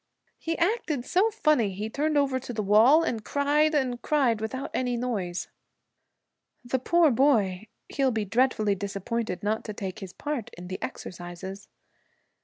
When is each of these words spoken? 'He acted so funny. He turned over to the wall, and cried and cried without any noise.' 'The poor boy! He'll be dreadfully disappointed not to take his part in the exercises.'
'He 0.39 0.57
acted 0.57 1.05
so 1.05 1.29
funny. 1.29 1.73
He 1.73 1.87
turned 1.87 2.17
over 2.17 2.39
to 2.39 2.51
the 2.51 2.63
wall, 2.63 3.03
and 3.03 3.23
cried 3.23 3.75
and 3.75 4.01
cried 4.01 4.41
without 4.41 4.71
any 4.73 4.97
noise.' 4.97 5.47
'The 6.65 6.79
poor 6.79 7.11
boy! 7.11 7.67
He'll 7.87 8.09
be 8.09 8.25
dreadfully 8.25 8.73
disappointed 8.73 9.43
not 9.43 9.63
to 9.65 9.73
take 9.73 9.99
his 9.99 10.11
part 10.13 10.49
in 10.55 10.69
the 10.69 10.81
exercises.' 10.81 11.67